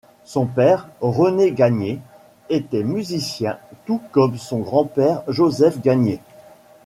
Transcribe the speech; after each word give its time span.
Son 0.23 0.47
père, 0.47 0.87
René 0.99 1.51
Gagnier, 1.51 1.99
était 2.49 2.81
musicien 2.81 3.59
tout 3.85 4.01
comme 4.09 4.35
son 4.35 4.57
grand-père, 4.57 5.21
Joseph 5.27 5.79
Gagnier. 5.79 6.19